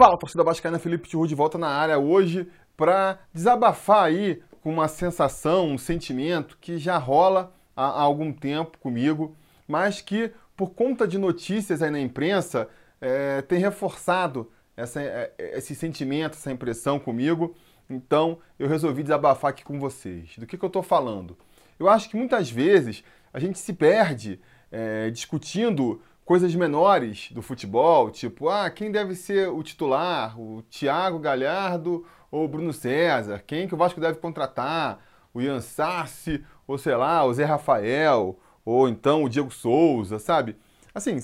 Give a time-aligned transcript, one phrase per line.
[0.00, 4.88] Fala, torcida vascaína, Felipe Tiru de volta na área hoje para desabafar aí com uma
[4.88, 9.36] sensação, um sentimento que já rola há, há, algum tempo comigo,
[9.68, 12.66] mas que por conta de notícias aí na imprensa
[12.98, 17.54] é, tem reforçado essa, é, esse sentimento, essa impressão comigo.
[17.90, 20.30] Então eu resolvi desabafar aqui com vocês.
[20.38, 21.36] Do que, que eu estou falando?
[21.78, 23.04] Eu acho que muitas vezes
[23.34, 24.40] a gente se perde
[24.72, 26.00] é, discutindo
[26.30, 30.40] coisas menores do futebol, tipo, ah, quem deve ser o titular?
[30.40, 33.42] O Thiago Galhardo ou o Bruno César?
[33.44, 35.00] Quem que o Vasco deve contratar?
[35.34, 40.56] O Ian Sarsi, ou sei lá, o Zé Rafael, ou então o Diego Souza, sabe?
[40.94, 41.18] Assim,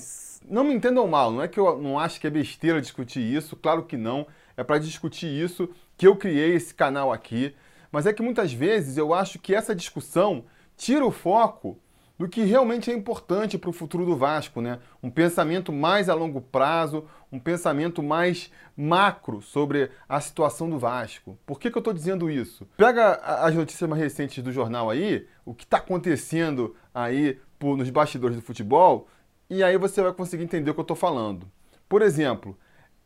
[0.45, 3.55] não me entendam mal, não é que eu não acho que é besteira discutir isso,
[3.55, 4.27] claro que não.
[4.57, 7.55] É para discutir isso que eu criei esse canal aqui.
[7.93, 10.43] Mas é que muitas vezes eu acho que essa discussão
[10.75, 11.79] tira o foco
[12.17, 14.79] do que realmente é importante para o futuro do Vasco, né?
[15.03, 21.37] Um pensamento mais a longo prazo, um pensamento mais macro sobre a situação do Vasco.
[21.45, 22.67] Por que, que eu estou dizendo isso?
[22.75, 27.89] Pega as notícias mais recentes do jornal aí, o que está acontecendo aí por, nos
[27.89, 29.07] bastidores do futebol,
[29.49, 31.47] e aí você vai conseguir entender o que eu estou falando.
[31.87, 32.57] Por exemplo,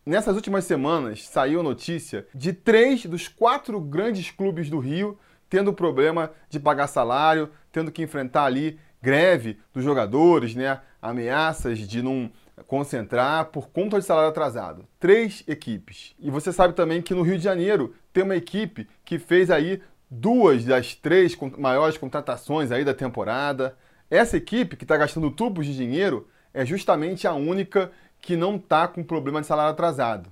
[0.05, 5.17] nessas últimas semanas saiu notícia de três dos quatro grandes clubes do Rio
[5.51, 10.79] tendo problema de pagar salário, tendo que enfrentar ali greve dos jogadores, né?
[11.01, 12.31] ameaças de não
[12.67, 14.85] concentrar por conta de salário atrasado.
[14.99, 16.15] Três equipes.
[16.19, 19.81] E você sabe também que no Rio de Janeiro tem uma equipe que fez aí
[20.09, 23.75] duas das três maiores contratações aí da temporada.
[24.09, 28.87] Essa equipe que está gastando tubos de dinheiro é justamente a única que não está
[28.87, 30.31] com problema de salário atrasado.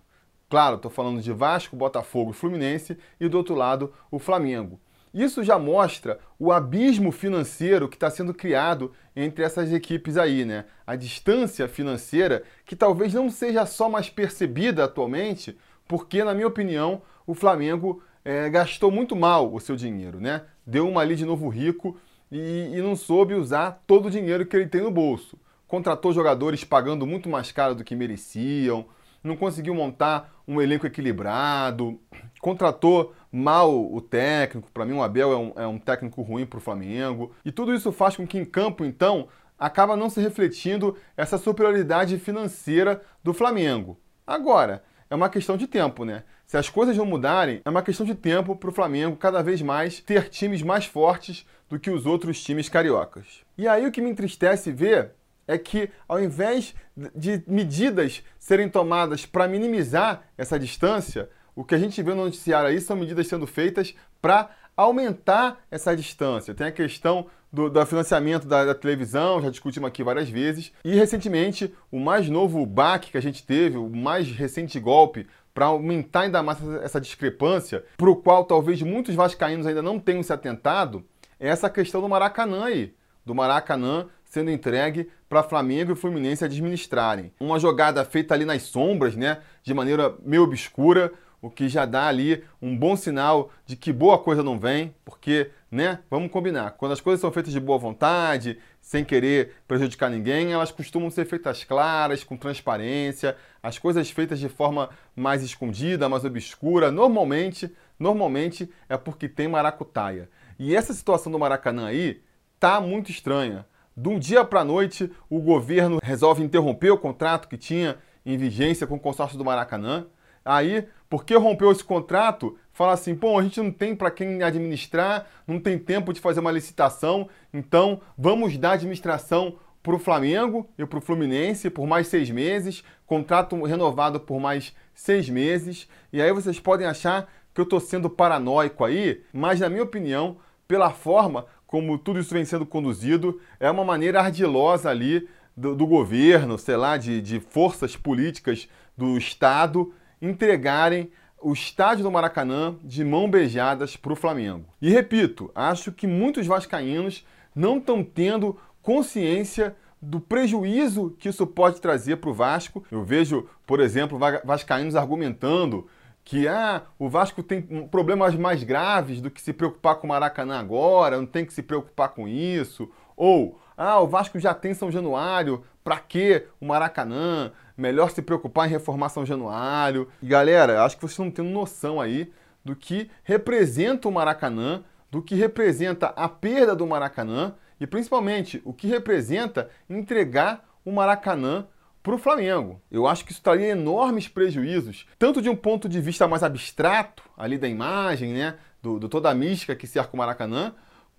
[0.49, 4.79] Claro, estou falando de Vasco, Botafogo e Fluminense e do outro lado o Flamengo.
[5.13, 10.65] Isso já mostra o abismo financeiro que está sendo criado entre essas equipes aí, né?
[10.85, 17.01] A distância financeira que talvez não seja só mais percebida atualmente, porque, na minha opinião,
[17.25, 20.43] o Flamengo é, gastou muito mal o seu dinheiro, né?
[20.65, 21.97] Deu uma ali de novo rico
[22.31, 25.37] e, e não soube usar todo o dinheiro que ele tem no bolso.
[25.67, 28.85] Contratou jogadores pagando muito mais caro do que mereciam,
[29.23, 31.99] não conseguiu montar um elenco equilibrado,
[32.39, 34.71] contratou mal o técnico.
[34.71, 37.31] Para mim, o Abel é um, é um técnico ruim para o Flamengo.
[37.45, 39.27] E tudo isso faz com que em campo, então,
[39.57, 43.99] acaba não se refletindo essa superioridade financeira do Flamengo.
[44.25, 46.23] Agora, é uma questão de tempo, né?
[46.45, 49.61] Se as coisas não mudarem, é uma questão de tempo para o Flamengo cada vez
[49.61, 53.43] mais ter times mais fortes do que os outros times cariocas.
[53.57, 55.11] E aí o que me entristece ver
[55.49, 56.75] é que, ao invés
[57.15, 62.69] de medidas serem tomadas para minimizar essa distância, o que a gente vê no noticiário
[62.69, 66.53] aí são medidas sendo feitas para aumentar essa distância.
[66.53, 70.71] Tem a questão do, do financiamento da, da, televisão, já discutimos aqui várias vezes.
[70.85, 75.65] E recentemente, o mais novo baque que a gente teve, o mais recente golpe para
[75.65, 80.31] aumentar ainda mais essa discrepância, para o qual talvez muitos vascaínos ainda não tenham se
[80.31, 81.03] atentado,
[81.39, 82.93] é essa questão do Maracanã aí.
[83.25, 87.31] Do Maracanã sendo entregue para Flamengo e Fluminense administrarem.
[87.39, 92.07] Uma jogada feita ali nas sombras, né, de maneira meio obscura, o que já dá
[92.07, 96.91] ali um bom sinal de que boa coisa não vem, porque, né, vamos combinar, quando
[96.91, 101.63] as coisas são feitas de boa vontade, sem querer prejudicar ninguém, elas costumam ser feitas
[101.63, 108.97] claras, com transparência, as coisas feitas de forma mais escondida, mais obscura, normalmente, normalmente é
[108.97, 110.29] porque tem maracutaia.
[110.57, 112.21] E essa situação do Maracanã aí
[112.59, 113.65] tá muito estranha.
[113.95, 118.37] De um dia para a noite, o governo resolve interromper o contrato que tinha em
[118.37, 120.07] vigência com o consórcio do Maracanã.
[120.43, 125.27] Aí, porque rompeu esse contrato, fala assim: pô, a gente não tem para quem administrar,
[125.45, 130.85] não tem tempo de fazer uma licitação, então vamos dar administração para o Flamengo e
[130.85, 135.87] para o Fluminense por mais seis meses, contrato renovado por mais seis meses.
[136.11, 140.37] E aí vocês podem achar que eu estou sendo paranoico aí, mas na minha opinião,
[140.67, 145.85] pela forma como tudo isso vem sendo conduzido, é uma maneira ardilosa ali do, do
[145.85, 153.05] governo, sei lá, de, de forças políticas do Estado entregarem o estádio do Maracanã de
[153.05, 154.65] mão beijadas para o Flamengo.
[154.81, 157.23] E repito, acho que muitos vascaínos
[157.55, 162.83] não estão tendo consciência do prejuízo que isso pode trazer para o Vasco.
[162.89, 165.87] Eu vejo, por exemplo, vascaínos argumentando
[166.29, 170.59] que ah, o Vasco tem problemas mais graves do que se preocupar com o Maracanã
[170.59, 172.87] agora, não tem que se preocupar com isso.
[173.17, 177.51] Ou, ah, o Vasco já tem São Januário, para que o Maracanã?
[177.75, 180.07] Melhor se preocupar em reformar São Januário.
[180.21, 182.31] E galera, acho que vocês não têm noção aí
[182.63, 188.71] do que representa o Maracanã, do que representa a perda do Maracanã e principalmente o
[188.71, 191.65] que representa entregar o Maracanã
[192.01, 192.81] para o Flamengo.
[192.89, 197.23] Eu acho que isso traria enormes prejuízos, tanto de um ponto de vista mais abstrato,
[197.37, 200.73] ali da imagem, né, do, do toda a mística que cerca o Maracanã,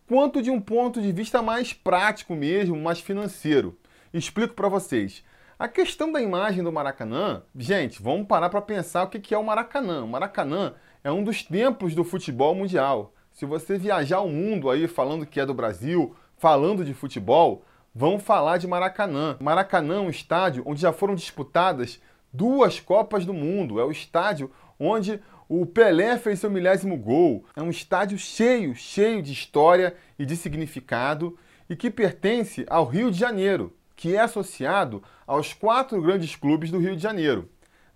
[0.06, 3.78] quanto de um ponto de vista mais prático mesmo, mais financeiro.
[4.12, 5.22] Explico para vocês.
[5.58, 9.44] A questão da imagem do Maracanã, gente, vamos parar para pensar o que é o
[9.44, 10.02] Maracanã.
[10.02, 10.72] O Maracanã
[11.04, 13.12] é um dos templos do futebol mundial.
[13.30, 17.62] Se você viajar o mundo aí falando que é do Brasil, falando de futebol,
[17.94, 19.36] vão falar de Maracanã.
[19.40, 22.00] Maracanã é um estádio onde já foram disputadas
[22.32, 23.80] duas Copas do Mundo.
[23.80, 27.44] É o estádio onde o Pelé fez seu milésimo gol.
[27.56, 31.36] É um estádio cheio, cheio de história e de significado
[31.68, 36.78] e que pertence ao Rio de Janeiro, que é associado aos quatro grandes clubes do
[36.78, 37.48] Rio de Janeiro.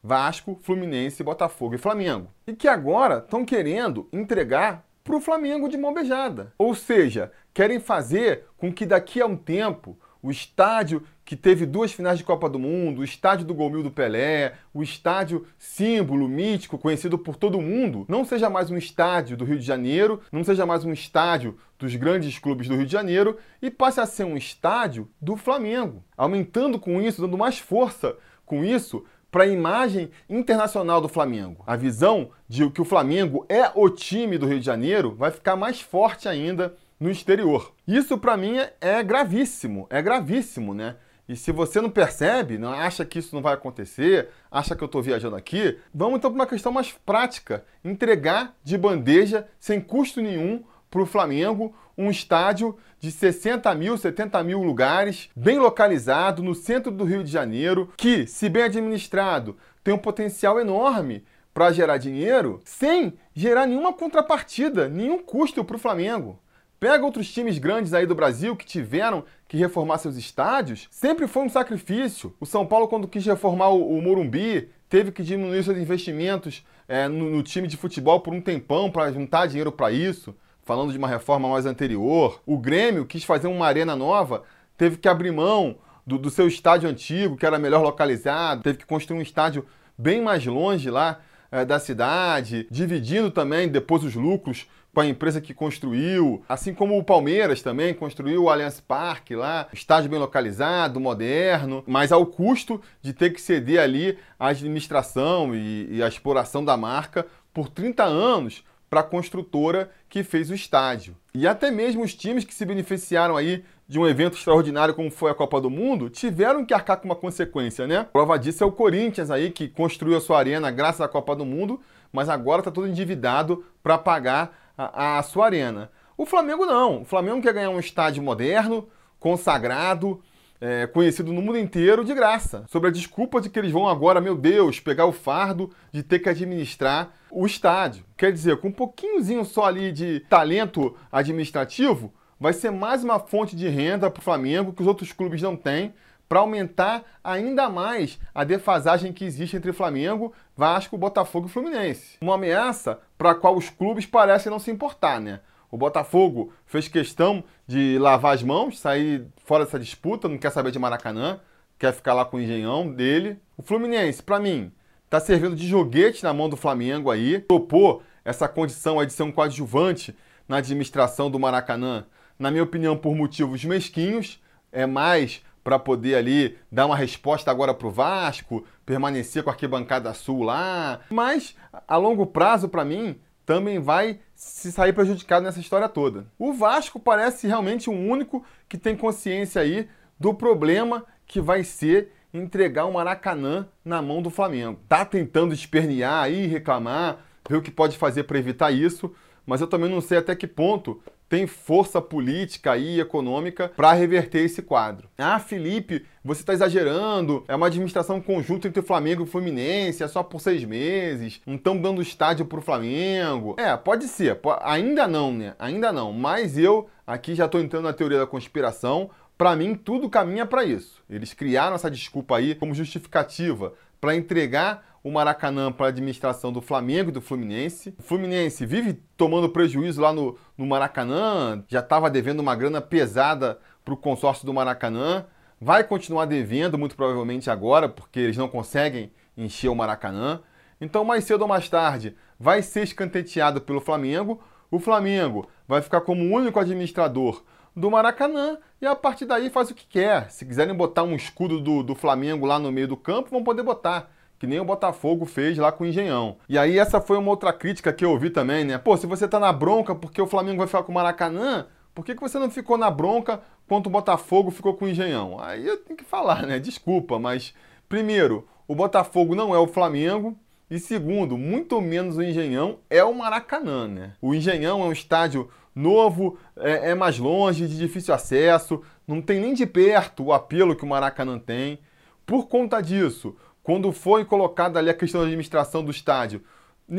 [0.03, 2.29] Vasco, Fluminense, Botafogo e Flamengo.
[2.47, 6.53] E que agora estão querendo entregar para o Flamengo de mão beijada.
[6.57, 11.93] Ou seja, querem fazer com que daqui a um tempo o estádio que teve duas
[11.93, 16.79] finais de Copa do Mundo, o estádio do Golmil do Pelé, o estádio símbolo, mítico,
[16.79, 20.65] conhecido por todo mundo, não seja mais um estádio do Rio de Janeiro, não seja
[20.65, 24.37] mais um estádio dos grandes clubes do Rio de Janeiro e passe a ser um
[24.37, 28.17] estádio do Flamengo, aumentando com isso, dando mais força
[28.47, 31.65] com isso para a imagem internacional do Flamengo.
[31.67, 35.57] A visão de que o Flamengo é o time do Rio de Janeiro vai ficar
[35.57, 37.73] mais forte ainda no exterior.
[37.85, 40.95] Isso para mim é gravíssimo, é gravíssimo, né?
[41.29, 44.87] E se você não percebe, não acha que isso não vai acontecer, acha que eu
[44.87, 50.21] estou viajando aqui, vamos então para uma questão mais prática: entregar de bandeja, sem custo
[50.21, 50.63] nenhum,
[50.95, 56.93] para o Flamengo um estádio de 60 mil, 70 mil lugares, bem localizado no centro
[56.93, 62.61] do Rio de Janeiro, que, se bem administrado, tem um potencial enorme para gerar dinheiro,
[62.65, 66.39] sem gerar nenhuma contrapartida, nenhum custo para o Flamengo.
[66.79, 71.43] Pega outros times grandes aí do Brasil que tiveram que reformar seus estádios, sempre foi
[71.43, 72.37] um sacrifício.
[72.39, 77.09] O São Paulo, quando quis reformar o, o Morumbi, teve que diminuir seus investimentos é,
[77.09, 80.99] no, no time de futebol por um tempão para juntar dinheiro para isso falando de
[80.99, 82.41] uma reforma mais anterior.
[82.47, 84.43] O Grêmio quis fazer uma arena nova,
[84.77, 85.77] teve que abrir mão
[86.07, 89.65] do, do seu estádio antigo, que era melhor localizado, teve que construir um estádio
[89.97, 91.21] bem mais longe lá
[91.51, 96.97] é, da cidade, dividindo também depois os lucros com a empresa que construiu, assim como
[96.97, 102.81] o Palmeiras também construiu o Allianz Parque lá, estádio bem localizado, moderno, mas ao custo
[103.03, 108.05] de ter que ceder ali a administração e, e a exploração da marca por 30
[108.05, 108.65] anos
[108.95, 111.17] para a construtora que fez o estádio.
[111.35, 115.33] E até mesmo os times que se beneficiaram aí de um evento extraordinário como foi
[115.33, 118.07] a Copa do Mundo, tiveram que arcar com uma consequência, né?
[118.13, 121.45] Prova disso é o Corinthians aí, que construiu a sua arena graças à Copa do
[121.45, 121.81] Mundo,
[122.13, 125.91] mas agora está todo endividado para pagar a, a sua arena.
[126.17, 127.03] O Flamengo não.
[127.03, 128.87] O Flamengo quer ganhar um estádio moderno,
[129.19, 130.23] consagrado,
[130.65, 134.19] é, conhecido no mundo inteiro de graça, sobre a desculpa de que eles vão agora,
[134.19, 138.03] meu Deus, pegar o fardo de ter que administrar o estádio.
[138.17, 143.55] Quer dizer, com um pouquinhozinho só ali de talento administrativo, vai ser mais uma fonte
[143.55, 145.93] de renda para o Flamengo que os outros clubes não têm,
[146.27, 152.17] para aumentar ainda mais a defasagem que existe entre Flamengo, Vasco, Botafogo e Fluminense.
[152.23, 155.41] Uma ameaça para a qual os clubes parecem não se importar, né?
[155.71, 160.71] O Botafogo fez questão de lavar as mãos, sair fora dessa disputa, não quer saber
[160.71, 161.41] de Maracanã,
[161.79, 163.39] quer ficar lá com o engenhão dele.
[163.57, 164.73] O Fluminense, para mim,
[165.11, 169.23] tá servindo de joguete na mão do Flamengo aí, topou essa condição aí de ser
[169.23, 170.17] um coadjuvante
[170.49, 172.07] na administração do Maracanã,
[172.39, 177.73] na minha opinião, por motivos mesquinhos, é mais para poder ali dar uma resposta agora
[177.73, 181.01] para o Vasco, permanecer com a arquibancada sul lá.
[181.11, 181.57] Mas
[181.89, 186.27] a longo prazo, para mim, também vai se sair prejudicado nessa história toda.
[186.39, 189.89] O Vasco parece realmente o único que tem consciência aí
[190.21, 194.79] do problema que vai ser entregar o Maracanã na mão do Flamengo.
[194.87, 199.15] Tá tentando espernear aí, reclamar, ver o que pode fazer para evitar isso,
[199.47, 204.45] mas eu também não sei até que ponto tem força política e econômica para reverter
[204.45, 205.09] esse quadro.
[205.19, 210.03] Ah, Felipe, você está exagerando, é uma administração conjunta entre o Flamengo e o Fluminense,
[210.03, 213.57] é só por seis meses, não estão dando estádio para o Flamengo.
[213.59, 215.55] É, pode ser, ainda não, né?
[215.59, 220.09] Ainda não, mas eu aqui já estou entrando na teoria da conspiração, para mim tudo
[220.09, 221.03] caminha para isso.
[221.11, 226.63] Eles criaram essa desculpa aí como justificativa para entregar o Maracanã para a administração do
[226.63, 227.95] Flamengo e do Fluminense.
[227.99, 233.59] O Fluminense vive tomando prejuízo lá no, no Maracanã, já estava devendo uma grana pesada
[233.85, 235.27] para o consórcio do Maracanã,
[235.61, 240.41] vai continuar devendo, muito provavelmente agora, porque eles não conseguem encher o Maracanã.
[240.81, 244.43] Então, mais cedo ou mais tarde, vai ser escanteado pelo Flamengo.
[244.71, 247.43] O Flamengo vai ficar como o único administrador
[247.77, 250.31] do Maracanã e a partir daí faz o que quer.
[250.31, 253.63] Se quiserem botar um escudo do, do Flamengo lá no meio do campo, vão poder
[253.63, 254.14] botar.
[254.45, 256.37] Que nem o Botafogo fez lá com o Engenhão.
[256.47, 258.77] E aí, essa foi uma outra crítica que eu ouvi também, né?
[258.77, 262.05] Pô, se você tá na bronca porque o Flamengo vai ficar com o Maracanã, por
[262.05, 265.41] que, que você não ficou na bronca quanto o Botafogo ficou com o Engenhão?
[265.41, 266.59] Aí eu tenho que falar, né?
[266.59, 267.55] Desculpa, mas
[267.89, 270.37] primeiro, o Botafogo não é o Flamengo.
[270.71, 274.13] E segundo, muito menos o Engenhão é o Maracanã, né?
[274.21, 279.41] O Engenhão é um estádio novo, é, é, mais longe, de difícil acesso, não tem
[279.41, 281.79] nem de perto o apelo que o Maracanã tem.
[282.27, 286.45] Por conta disso, quando foi colocada ali a questão da administração do estádio,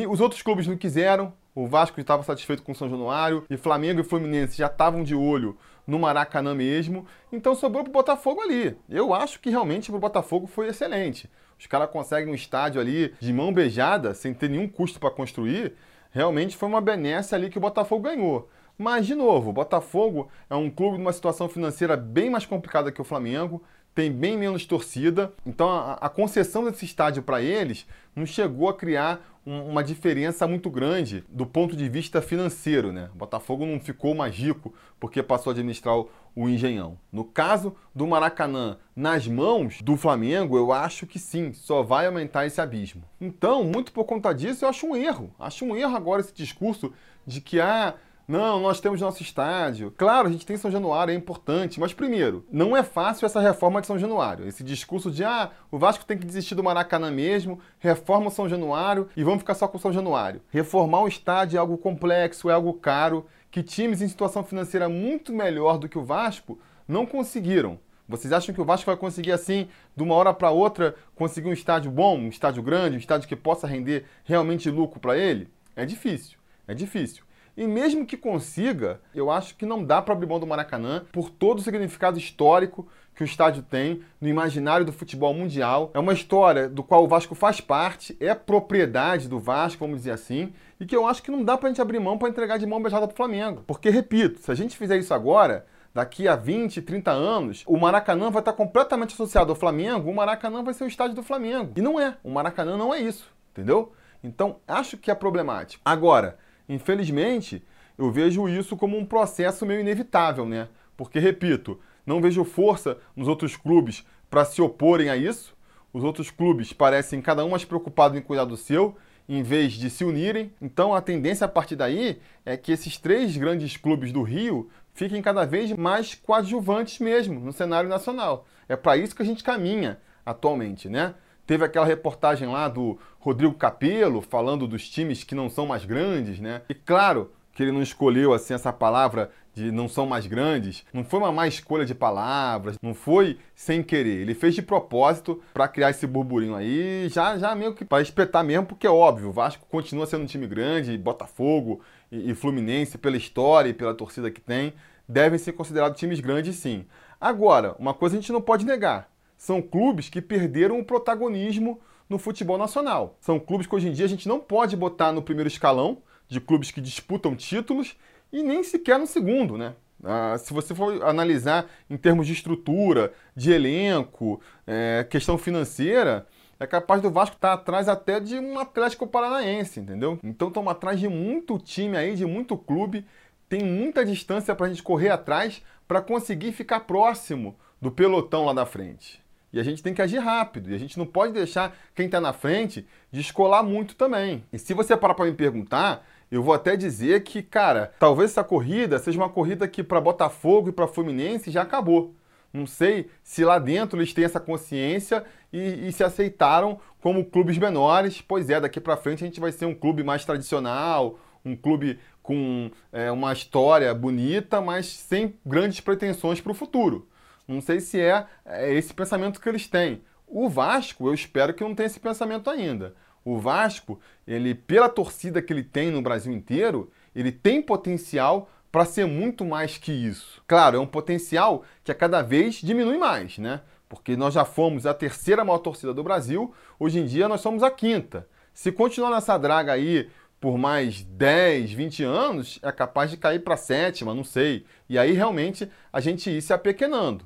[0.09, 4.01] os outros clubes não quiseram, o Vasco estava satisfeito com o São Januário, e Flamengo
[4.01, 5.55] e Fluminense já estavam de olho
[5.85, 8.75] no Maracanã mesmo, então sobrou para o Botafogo ali.
[8.89, 11.29] Eu acho que realmente para o Botafogo foi excelente.
[11.57, 15.73] Os caras conseguem um estádio ali de mão beijada, sem ter nenhum custo para construir.
[16.09, 18.49] Realmente foi uma benesse ali que o Botafogo ganhou.
[18.77, 22.99] Mas, de novo, o Botafogo é um clube numa situação financeira bem mais complicada que
[22.99, 23.63] o Flamengo,
[23.95, 28.73] tem bem menos torcida, então a, a concessão desse estádio para eles não chegou a
[28.73, 32.91] criar um, uma diferença muito grande do ponto de vista financeiro.
[32.91, 33.09] Né?
[33.13, 36.97] O Botafogo não ficou mais rico porque passou a administrar o, o Engenhão.
[37.09, 42.45] No caso do Maracanã, nas mãos do Flamengo, eu acho que sim, só vai aumentar
[42.45, 43.03] esse abismo.
[43.21, 45.33] Então, muito por conta disso, eu acho um erro.
[45.39, 46.91] Acho um erro agora esse discurso
[47.25, 47.95] de que ah,
[48.27, 49.93] não, nós temos nosso estádio.
[49.95, 53.81] Claro, a gente tem São Januário, é importante, mas primeiro, não é fácil essa reforma
[53.81, 54.47] de São Januário.
[54.47, 58.49] Esse discurso de, ah, o Vasco tem que desistir do Maracanã mesmo, reforma o São
[58.49, 60.41] Januário e vamos ficar só com o São Januário.
[60.49, 65.31] Reformar um estádio é algo complexo, é algo caro, que times em situação financeira muito
[65.31, 67.79] melhor do que o Vasco não conseguiram.
[68.09, 71.53] Vocês acham que o Vasco vai conseguir assim, de uma hora para outra, conseguir um
[71.53, 75.47] estádio bom, um estádio grande, um estádio que possa render realmente lucro para ele?
[75.75, 77.23] É difícil, é difícil.
[77.57, 81.29] E mesmo que consiga, eu acho que não dá para abrir mão do Maracanã por
[81.29, 85.89] todo o significado histórico que o estádio tem no imaginário do futebol mundial.
[85.93, 90.11] É uma história do qual o Vasco faz parte, é propriedade do Vasco, vamos dizer
[90.11, 92.57] assim, e que eu acho que não dá para a gente abrir mão para entregar
[92.57, 93.63] de mão beijada para o Flamengo.
[93.65, 98.29] Porque, repito, se a gente fizer isso agora, daqui a 20, 30 anos, o Maracanã
[98.29, 101.71] vai estar completamente associado ao Flamengo, o Maracanã vai ser o estádio do Flamengo.
[101.77, 102.17] E não é.
[102.21, 103.93] O Maracanã não é isso, entendeu?
[104.21, 105.81] Então, acho que é problemático.
[105.85, 107.63] Agora, Infelizmente,
[107.97, 110.67] eu vejo isso como um processo meio inevitável, né?
[110.97, 115.55] Porque, repito, não vejo força nos outros clubes para se oporem a isso.
[115.93, 118.95] Os outros clubes parecem cada um mais preocupado em cuidar do seu,
[119.27, 120.51] em vez de se unirem.
[120.61, 125.21] Então, a tendência a partir daí é que esses três grandes clubes do Rio fiquem
[125.21, 128.45] cada vez mais coadjuvantes mesmo no cenário nacional.
[128.67, 131.15] É para isso que a gente caminha atualmente, né?
[131.45, 136.39] Teve aquela reportagem lá do Rodrigo Capello falando dos times que não são mais grandes,
[136.39, 136.61] né?
[136.67, 141.05] E claro que ele não escolheu assim essa palavra de não são mais grandes, não
[141.05, 144.19] foi uma má escolha de palavras, não foi sem querer.
[144.19, 148.43] Ele fez de propósito para criar esse burburinho aí, já já meio que para espetar
[148.43, 151.79] mesmo, porque é óbvio, o Vasco continua sendo um time grande, Botafogo
[152.11, 154.73] e, e Fluminense pela história e pela torcida que tem,
[155.07, 156.85] devem ser considerados times grandes sim.
[157.19, 162.17] Agora, uma coisa a gente não pode negar, são clubes que perderam o protagonismo no
[162.17, 163.17] futebol nacional.
[163.19, 166.39] São clubes que hoje em dia a gente não pode botar no primeiro escalão de
[166.39, 167.95] clubes que disputam títulos
[168.31, 169.75] e nem sequer no segundo, né?
[170.03, 176.27] Ah, se você for analisar em termos de estrutura, de elenco, é, questão financeira,
[176.59, 180.19] é capaz do Vasco estar atrás até de um Atlético Paranaense, entendeu?
[180.23, 183.05] Então estamos atrás de muito time aí, de muito clube,
[183.49, 188.53] tem muita distância para a gente correr atrás para conseguir ficar próximo do pelotão lá
[188.53, 189.24] da frente.
[189.55, 190.69] E a gente tem que agir rápido.
[190.69, 194.43] E a gente não pode deixar quem está na frente descolar muito também.
[194.51, 198.43] E se você parar para me perguntar, eu vou até dizer que, cara, talvez essa
[198.43, 202.13] corrida seja uma corrida que para Botafogo e para Fluminense já acabou.
[202.51, 207.57] Não sei se lá dentro eles têm essa consciência e, e, se aceitaram como clubes
[207.57, 208.19] menores.
[208.21, 211.97] Pois é, daqui para frente a gente vai ser um clube mais tradicional, um clube
[212.21, 217.07] com é, uma história bonita, mas sem grandes pretensões para o futuro.
[217.47, 220.01] Não sei se é, é esse pensamento que eles têm.
[220.27, 222.95] O Vasco, eu espero que não tenha esse pensamento ainda.
[223.23, 228.85] O Vasco, ele pela torcida que ele tem no Brasil inteiro, ele tem potencial para
[228.85, 230.43] ser muito mais que isso.
[230.47, 233.61] Claro, é um potencial que a cada vez diminui mais, né?
[233.87, 237.63] Porque nós já fomos a terceira maior torcida do Brasil, hoje em dia nós somos
[237.63, 238.27] a quinta.
[238.53, 240.09] Se continuar nessa draga aí
[240.39, 244.65] por mais 10, 20 anos, é capaz de cair para sétima, não sei.
[244.89, 247.25] E aí realmente a gente ir se apequenando.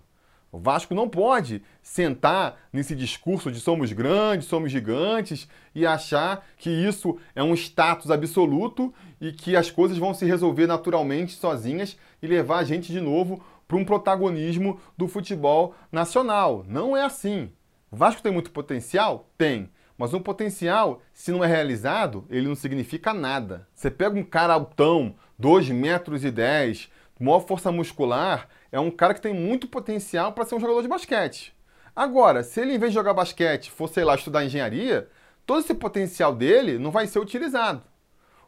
[0.51, 6.69] O Vasco não pode sentar nesse discurso de somos grandes, somos gigantes e achar que
[6.69, 8.91] isso é um status absoluto
[9.21, 13.43] e que as coisas vão se resolver naturalmente sozinhas e levar a gente de novo
[13.67, 16.65] para um protagonismo do futebol nacional.
[16.67, 17.51] Não é assim.
[17.91, 19.29] O Vasco tem muito potencial?
[19.37, 19.69] Tem.
[19.95, 23.67] Mas um potencial, se não é realizado, ele não significa nada.
[23.75, 26.89] Você pega um cara altão, 2 metros e 10,
[27.19, 30.88] maior força muscular, é um cara que tem muito potencial para ser um jogador de
[30.88, 31.53] basquete.
[31.95, 35.07] Agora, se ele, em vez de jogar basquete, for, sei lá, estudar engenharia,
[35.45, 37.83] todo esse potencial dele não vai ser utilizado.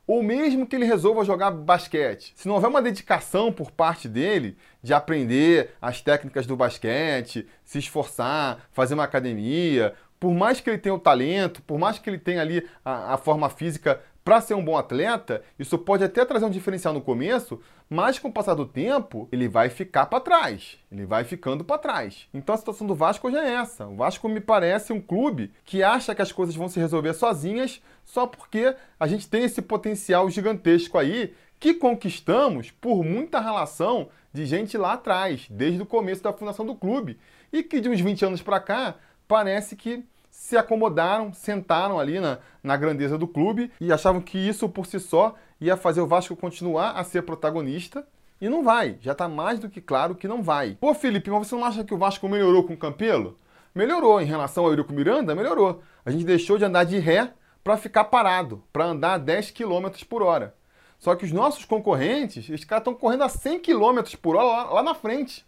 [0.08, 4.58] Ou mesmo que ele resolva jogar basquete, se não houver uma dedicação por parte dele
[4.82, 10.78] de aprender as técnicas do basquete, se esforçar, fazer uma academia, por mais que ele
[10.78, 14.54] tenha o talento, por mais que ele tenha ali a, a forma física para ser
[14.54, 17.60] um bom atleta, isso pode até trazer um diferencial no começo,
[17.90, 20.78] mas com o passar do tempo, ele vai ficar para trás.
[20.92, 22.28] Ele vai ficando para trás.
[22.34, 23.88] Então a situação do Vasco hoje é essa.
[23.88, 27.82] O Vasco me parece um clube que acha que as coisas vão se resolver sozinhas
[28.06, 34.46] só porque a gente tem esse potencial gigantesco aí que conquistamos por muita relação de
[34.46, 37.20] gente lá atrás, desde o começo da fundação do clube,
[37.52, 38.96] e que de uns 20 anos para cá
[39.28, 40.04] parece que
[40.42, 45.00] se acomodaram, sentaram ali na, na grandeza do clube e achavam que isso por si
[45.00, 48.06] só ia fazer o Vasco continuar a ser protagonista.
[48.42, 50.76] E não vai, já está mais do que claro que não vai.
[50.82, 53.38] Pô, Felipe, mas você não acha que o Vasco melhorou com o Campelo?
[53.74, 55.84] Melhorou em relação ao Eurico Miranda, melhorou.
[56.04, 57.32] A gente deixou de andar de ré
[57.64, 60.56] para ficar parado, para andar a 10 km por hora.
[60.98, 64.74] Só que os nossos concorrentes, esses caras estão correndo a 100 km por hora lá,
[64.74, 65.46] lá na frente.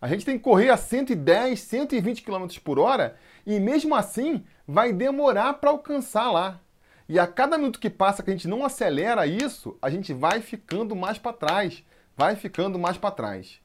[0.00, 3.16] A gente tem que correr a 110, 120 km por hora
[3.46, 6.58] e mesmo assim vai demorar para alcançar lá.
[7.06, 10.40] E a cada minuto que passa que a gente não acelera isso, a gente vai
[10.40, 11.84] ficando mais para trás,
[12.16, 13.60] vai ficando mais para trás.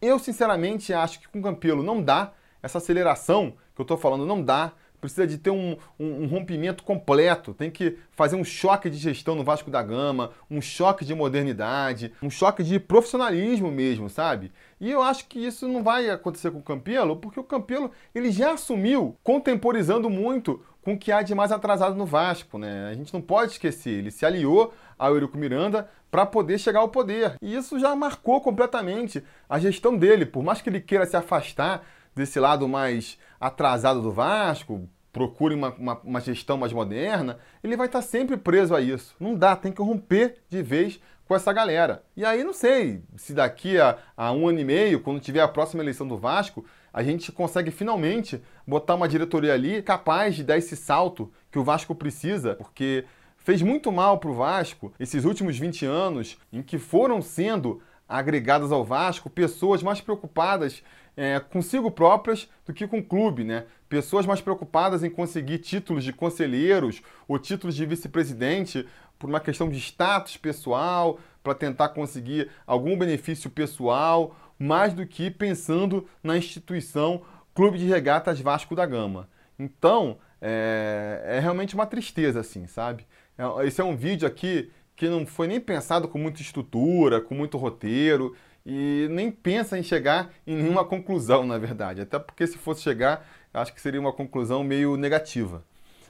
[0.00, 2.32] Eu sinceramente acho que com o Campelo não dá,
[2.62, 6.84] essa aceleração que eu estou falando não dá, precisa de ter um, um, um, rompimento
[6.84, 11.14] completo, tem que fazer um choque de gestão no Vasco da Gama, um choque de
[11.14, 14.52] modernidade, um choque de profissionalismo mesmo, sabe?
[14.80, 18.30] E eu acho que isso não vai acontecer com o Campelo, porque o Campelo ele
[18.30, 22.88] já assumiu, contemporizando muito com o que há de mais atrasado no Vasco, né?
[22.90, 26.88] A gente não pode esquecer, ele se aliou ao Eurico Miranda para poder chegar ao
[26.88, 27.34] poder.
[27.40, 31.84] E isso já marcou completamente a gestão dele, por mais que ele queira se afastar
[32.14, 37.86] desse lado mais atrasado do Vasco, procure uma, uma, uma, gestão mais moderna, ele vai
[37.86, 39.16] estar sempre preso a isso.
[39.18, 42.04] Não dá, tem que romper de vez com essa galera.
[42.16, 45.48] E aí não sei se daqui a, a um ano e meio, quando tiver a
[45.48, 50.58] próxima eleição do Vasco, a gente consegue finalmente botar uma diretoria ali capaz de dar
[50.58, 53.04] esse salto que o Vasco precisa, porque
[53.36, 58.72] fez muito mal para o Vasco esses últimos 20 anos em que foram sendo agregadas
[58.72, 60.82] ao Vasco pessoas mais preocupadas
[61.16, 63.64] é, consigo próprias do que com o clube, né?
[63.88, 68.86] Pessoas mais preocupadas em conseguir títulos de conselheiros ou títulos de vice-presidente
[69.18, 75.30] por uma questão de status pessoal, para tentar conseguir algum benefício pessoal, mais do que
[75.30, 77.22] pensando na instituição
[77.54, 79.28] Clube de Regatas Vasco da Gama.
[79.58, 83.06] Então, é, é realmente uma tristeza, assim, sabe?
[83.36, 87.34] É, esse é um vídeo aqui que não foi nem pensado com muita estrutura, com
[87.34, 92.00] muito roteiro e nem pensa em chegar em nenhuma conclusão, na verdade.
[92.00, 95.64] Até porque se fosse chegar, acho que seria uma conclusão meio negativa.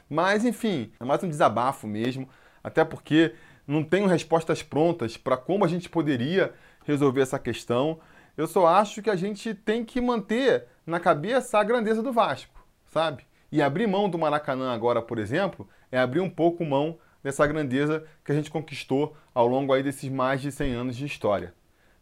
[0.08, 2.28] Mas, enfim, é mais um desabafo mesmo,
[2.62, 3.34] até porque
[3.66, 6.52] não tenho respostas prontas para como a gente poderia
[6.84, 8.00] resolver essa questão.
[8.36, 12.66] Eu só acho que a gente tem que manter na cabeça a grandeza do Vasco,
[12.86, 13.24] sabe?
[13.52, 18.04] E abrir mão do Maracanã agora, por exemplo, é abrir um pouco mão dessa grandeza
[18.24, 21.54] que a gente conquistou ao longo aí desses mais de 100 anos de história.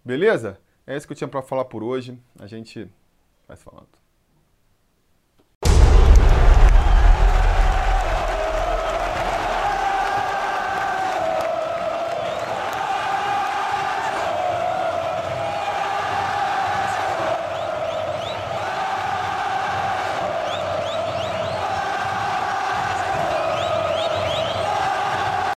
[0.05, 0.59] Beleza?
[0.87, 2.19] É isso que eu tinha para falar por hoje.
[2.39, 2.89] A gente
[3.47, 3.98] vai falando.